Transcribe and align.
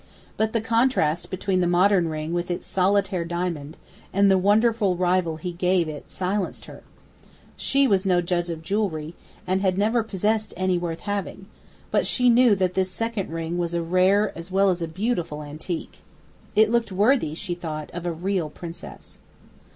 But 0.35 0.51
the 0.53 0.61
contrast 0.61 1.29
between 1.29 1.59
the 1.59 1.67
modern 1.67 2.09
ring 2.09 2.33
with 2.33 2.49
its 2.49 2.65
"solitaire" 2.65 3.23
diamond 3.23 3.77
and 4.11 4.31
the 4.31 4.37
wonderful 4.39 4.95
rival 4.95 5.35
he 5.37 5.51
gave 5.51 5.87
it 5.87 6.09
silenced 6.09 6.65
her. 6.65 6.81
She 7.55 7.85
was 7.85 8.03
no 8.03 8.19
judge 8.19 8.49
of 8.49 8.63
jewellery, 8.63 9.13
and 9.45 9.61
had 9.61 9.77
never 9.77 10.01
possessed 10.01 10.55
any 10.57 10.79
worth 10.79 11.01
having; 11.01 11.45
but 11.91 12.07
she 12.07 12.31
knew 12.31 12.55
that 12.55 12.73
this 12.73 12.89
second 12.89 13.29
ring 13.29 13.59
was 13.59 13.75
a 13.75 13.83
rare 13.83 14.35
as 14.35 14.51
well 14.51 14.71
as 14.71 14.81
a 14.81 14.87
beautiful 14.87 15.43
antique. 15.43 15.99
It 16.55 16.71
looked 16.71 16.91
worthy, 16.91 17.35
she 17.35 17.53
thought, 17.53 17.91
of 17.91 18.07
a 18.07 18.11
real 18.11 18.49
princess. 18.49 19.19